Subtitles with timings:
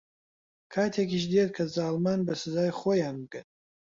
[0.73, 3.45] کاتێکیش دێت کە زاڵمان بە سزای خۆیان بگەن.